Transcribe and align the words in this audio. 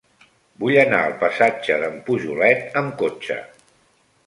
Vull 0.63 0.77
anar 0.83 1.01
al 1.07 1.13
passatge 1.25 1.77
d'en 1.83 2.01
Pujolet 2.09 2.81
amb 2.83 2.99
cotxe. 3.05 3.41